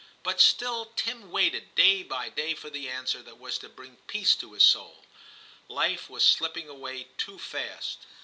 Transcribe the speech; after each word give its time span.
But 0.23 0.41
still 0.41 0.91
Tim 0.95 1.29
waited 1.29 1.75
day 1.75 2.01
by 2.01 2.29
day 2.29 2.55
for 2.55 2.71
the 2.71 2.89
answer 2.89 3.21
that 3.21 3.37
was 3.37 3.59
to 3.59 3.69
bring 3.69 3.97
peace 4.07 4.33
to 4.37 4.53
his 4.53 4.63
soul. 4.63 5.05
Life 5.67 6.09
was 6.09 6.25
slipping 6.25 6.67
away 6.67 7.09
too 7.17 7.37
fast. 7.37 8.07